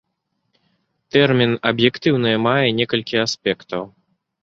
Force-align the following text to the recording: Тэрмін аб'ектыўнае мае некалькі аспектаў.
Тэрмін 1.17 1.53
аб'ектыўнае 1.73 2.35
мае 2.49 2.65
некалькі 2.83 3.25
аспектаў. 3.29 3.83